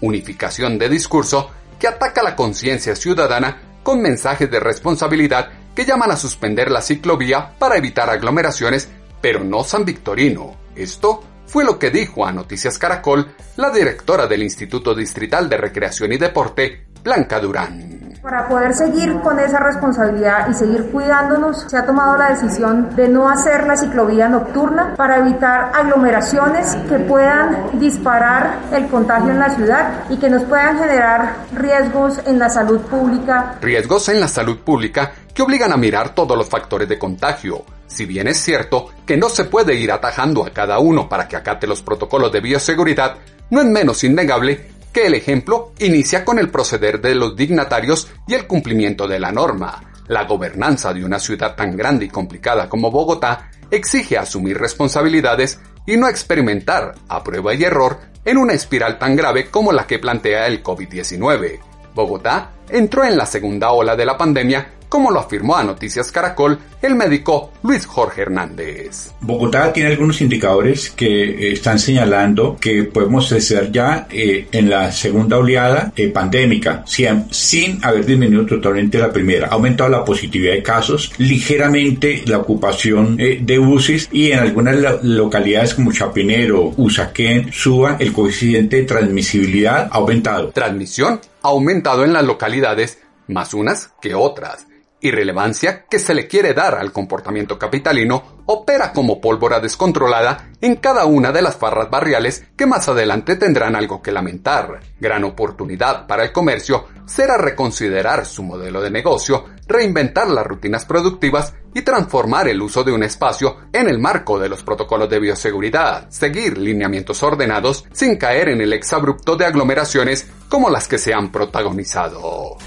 Unificación 0.02 0.78
de 0.78 0.90
discurso 0.90 1.52
que 1.80 1.88
ataca 1.88 2.22
la 2.22 2.36
conciencia 2.36 2.96
ciudadana 2.96 3.71
con 3.84 4.02
mensajes 4.02 4.50
de 4.50 4.60
responsabilidad 4.60 5.50
que 5.76 5.86
llaman 5.86 6.12
a 6.12 6.18
suspender 6.18 6.70
la 6.70 6.82
ciclovía 6.82 7.54
para 7.58 7.78
evitar 7.78 8.10
aglomeraciones, 8.10 8.90
pero 9.22 9.44
no 9.44 9.64
San 9.64 9.86
Victorino. 9.86 10.58
Esto 10.76 11.24
fue 11.48 11.66
lo 11.66 11.78
que 11.78 11.90
dijo 11.90 12.26
a 12.26 12.32
Noticias 12.32 12.78
Caracol 12.78 13.36
la 13.58 13.70
directora 13.70 14.28
del 14.28 14.44
Instituto 14.44 14.96
Distrital 14.96 15.50
de 15.50 15.58
Recreación 15.58 16.14
y 16.14 16.18
Deporte, 16.18 16.86
Blanca 17.04 17.40
Durán. 17.40 17.91
Para 18.22 18.48
poder 18.48 18.76
seguir 18.76 19.20
con 19.22 19.40
esa 19.40 19.58
responsabilidad 19.58 20.48
y 20.48 20.54
seguir 20.54 20.92
cuidándonos, 20.92 21.66
se 21.68 21.76
ha 21.76 21.88
tomado 21.88 22.16
la 22.18 22.30
decisión 22.30 22.96
de 22.96 23.08
no 23.08 23.28
hacer 23.28 23.66
la 23.66 23.76
ciclovía 23.76 24.30
nocturna 24.30 24.94
para 24.96 25.18
evitar 25.18 25.72
aglomeraciones 25.74 26.76
que 26.88 27.00
puedan 27.00 27.80
disparar 27.80 28.60
el 28.74 28.86
contagio 28.90 29.32
en 29.32 29.40
la 29.40 29.50
ciudad 29.50 30.04
y 30.08 30.18
que 30.18 30.30
nos 30.30 30.44
puedan 30.44 30.78
generar 30.78 31.34
riesgos 31.56 32.20
en 32.28 32.38
la 32.38 32.50
salud 32.50 32.82
pública. 32.82 33.56
Riesgos 33.60 34.10
en 34.10 34.20
la 34.20 34.28
salud 34.28 34.60
pública 34.60 35.12
que 35.34 35.42
obligan 35.42 35.74
a 35.74 35.78
mirar 35.78 36.14
todos 36.14 36.38
los 36.38 36.48
factores 36.48 36.88
de 36.88 37.00
contagio. 37.00 37.66
Si 37.88 38.06
bien 38.06 38.28
es 38.28 38.38
cierto 38.38 38.90
que 39.04 39.18
no 39.18 39.30
se 39.30 39.46
puede 39.46 39.74
ir 39.74 39.92
atajando 39.92 40.46
a 40.46 40.52
cada 40.52 40.78
uno 40.78 41.10
para 41.10 41.28
que 41.28 41.38
acate 41.38 41.66
los 41.66 41.82
protocolos 41.82 42.32
de 42.32 42.42
bioseguridad, 42.42 43.16
no 43.50 43.62
es 43.62 43.66
menos 43.66 44.04
innegable 44.04 44.71
que 44.92 45.06
el 45.06 45.14
ejemplo 45.14 45.74
inicia 45.80 46.26
con 46.26 46.40
el 46.40 46.50
proceder 46.50 47.02
de 47.02 47.16
los 47.16 47.36
dignatarios 47.36 48.08
y 48.28 48.34
el 48.34 48.48
cumplimiento 48.48 49.08
de 49.08 49.20
la 49.20 49.32
norma. 49.32 49.84
La 50.08 50.26
gobernanza 50.26 50.94
de 50.94 51.06
una 51.06 51.20
ciudad 51.20 51.56
tan 51.56 51.78
grande 51.78 52.06
y 52.06 52.10
complicada 52.10 52.68
como 52.68 52.92
Bogotá 52.92 53.50
exige 53.70 54.18
asumir 54.18 54.58
responsabilidades 54.58 55.60
y 55.86 55.98
no 55.98 56.08
experimentar 56.08 56.96
a 57.08 57.24
prueba 57.24 57.54
y 57.54 57.64
error 57.64 58.00
en 58.26 58.38
una 58.38 58.54
espiral 58.54 59.00
tan 59.00 59.16
grave 59.16 59.50
como 59.50 59.72
la 59.72 59.88
que 59.88 60.00
plantea 60.00 60.48
el 60.48 60.62
COVID-19. 60.62 61.60
Bogotá 61.96 62.52
entró 62.70 63.04
en 63.04 63.18
la 63.18 63.26
segunda 63.26 63.72
ola 63.72 63.96
de 63.96 64.06
la 64.06 64.18
pandemia 64.18 64.68
como 64.92 65.10
lo 65.10 65.22
afirmó 65.22 65.56
a 65.56 65.64
Noticias 65.64 66.12
Caracol 66.12 66.60
el 66.82 66.96
médico 66.96 67.54
Luis 67.64 67.86
Jorge 67.86 68.24
Hernández. 68.24 69.14
Bogotá 69.22 69.72
tiene 69.72 69.92
algunos 69.92 70.20
indicadores 70.20 70.90
que 70.90 71.08
eh, 71.08 71.54
están 71.54 71.80
señalando 71.80 72.58
que 72.60 72.84
podemos 72.84 73.32
estar 73.32 73.72
ya 73.72 74.06
eh, 74.12 74.50
en 74.52 74.70
la 74.70 74.92
segunda 74.92 75.38
oleada 75.38 75.94
eh, 75.96 76.10
pandémica, 76.10 76.84
sin, 76.86 77.32
sin 77.32 77.80
haber 77.86 78.06
disminuido 78.06 78.46
totalmente 78.46 78.98
la 78.98 79.14
primera. 79.14 79.48
Ha 79.48 79.52
aumentado 79.52 79.90
la 79.90 80.04
positividad 80.04 80.56
de 80.56 80.64
casos, 80.64 81.14
ligeramente 81.20 82.24
la 82.26 82.40
ocupación 82.40 83.16
de 83.16 83.60
UCIs 83.60 84.10
y 84.12 84.34
en 84.34 84.40
algunas 84.40 84.76
localidades 85.04 85.74
como 85.74 85.94
Chapinero, 85.94 86.74
Usaquén, 86.76 87.50
Suba, 87.54 87.96
el 87.98 88.12
coeficiente 88.12 88.76
de 88.76 88.84
transmisibilidad 88.84 89.88
ha 89.90 89.96
aumentado. 89.96 90.50
Transmisión 90.50 91.22
ha 91.44 91.48
aumentado 91.48 92.04
en 92.04 92.12
las 92.12 92.26
localidades 92.26 92.98
más 93.28 93.54
unas 93.54 93.92
que 94.02 94.14
otras 94.14 94.68
irrelevancia 95.02 95.86
que 95.86 96.00
se 96.00 96.14
le 96.14 96.28
quiere 96.28 96.54
dar 96.54 96.76
al 96.76 96.92
comportamiento 96.92 97.58
capitalino 97.60 98.42
opera 98.46 98.94
como 98.94 99.20
pólvora 99.20 99.60
descontrolada 99.60 100.50
en 100.62 100.76
cada 100.76 101.06
una 101.06 101.32
de 101.32 101.42
las 101.42 101.56
farras 101.56 101.90
barriales 101.90 102.46
que 102.56 102.66
más 102.66 102.88
adelante 102.88 103.36
tendrán 103.36 103.76
algo 103.76 104.02
que 104.02 104.12
lamentar. 104.12 104.80
Gran 105.00 105.24
oportunidad 105.24 106.08
para 106.08 106.24
el 106.24 106.32
comercio 106.32 106.88
será 107.06 107.38
reconsiderar 107.38 108.26
su 108.26 108.44
modelo 108.44 108.82
de 108.82 108.92
negocio, 108.92 109.46
reinventar 109.68 110.30
las 110.30 110.46
rutinas 110.46 110.86
productivas 110.86 111.54
y 111.74 111.82
transformar 111.82 112.48
el 112.48 112.62
uso 112.62 112.84
de 112.84 112.92
un 112.92 113.04
espacio 113.04 113.58
en 113.72 113.88
el 113.90 114.00
marco 114.00 114.38
de 114.38 114.50
los 114.50 114.64
protocolos 114.64 115.10
de 115.10 115.20
bioseguridad, 115.20 116.10
seguir 116.10 116.58
lineamientos 116.58 117.24
ordenados 117.24 117.86
sin 117.92 118.18
caer 118.18 118.50
en 118.50 118.62
el 118.62 118.74
exabrupto 118.74 119.36
de 119.36 119.46
aglomeraciones 119.46 120.30
como 120.50 120.70
las 120.70 120.88
que 120.88 120.98
se 120.98 121.14
han 121.14 121.32
protagonizado. 121.32 122.58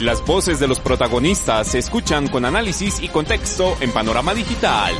Las 0.00 0.24
voces 0.24 0.58
de 0.58 0.66
los 0.66 0.80
protagonistas 0.80 1.66
se 1.66 1.78
escuchan 1.78 2.28
con 2.28 2.46
análisis 2.46 3.00
y 3.00 3.08
contexto 3.08 3.76
en 3.80 3.92
Panorama 3.92 4.32
Digital. 4.32 4.94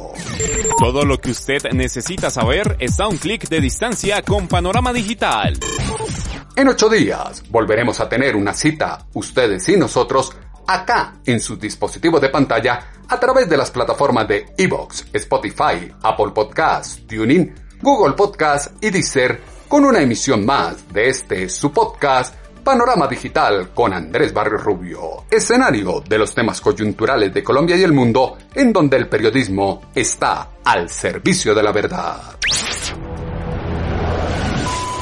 Todo 0.78 1.06
lo 1.06 1.20
que 1.20 1.32
usted 1.32 1.62
necesita 1.74 2.30
saber 2.30 2.76
está 2.80 3.06
a 3.06 3.08
un 3.08 3.18
clic 3.18 3.48
de 3.48 3.62
distancia 3.62 4.22
con 4.22 4.48
Panorama 4.48 4.92
Digital. 4.92 5.58
En 6.56 6.68
ocho 6.68 6.90
días 6.90 7.44
volveremos 7.50 8.00
a 8.00 8.08
tener 8.08 8.36
una 8.36 8.54
cita, 8.54 9.06
ustedes 9.14 9.68
y 9.70 9.78
nosotros, 9.78 10.32
acá 10.68 11.16
en 11.26 11.40
su 11.40 11.58
dispositivo 11.58 12.20
de 12.20 12.30
pantalla 12.30 12.92
a 13.08 13.20
través 13.20 13.50
de 13.50 13.58
las 13.58 13.72
plataformas 13.72 14.28
de 14.28 14.46
Evox, 14.58 15.06
Spotify, 15.14 15.92
Apple 16.02 16.32
Podcasts, 16.34 17.06
TuneIn, 17.08 17.54
Google 17.82 18.14
Podcasts 18.14 18.72
y 18.82 18.90
Deezer 18.90 19.42
con 19.68 19.86
una 19.86 20.00
emisión 20.00 20.46
más 20.46 20.92
de 20.94 21.10
este 21.10 21.50
su 21.50 21.72
podcast 21.72 22.34
Panorama 22.66 23.06
Digital 23.06 23.70
con 23.76 23.94
Andrés 23.94 24.34
Barrio 24.34 24.58
Rubio, 24.58 25.26
escenario 25.30 26.02
de 26.02 26.18
los 26.18 26.34
temas 26.34 26.60
coyunturales 26.60 27.32
de 27.32 27.44
Colombia 27.44 27.76
y 27.76 27.84
el 27.84 27.94
mundo 27.94 28.40
en 28.56 28.74
donde 28.74 28.98
el 28.98 29.08
periodismo 29.08 29.92
está 29.94 30.50
al 30.64 30.90
servicio 30.90 31.54
de 31.54 31.62
la 31.62 31.72
verdad 31.72 32.36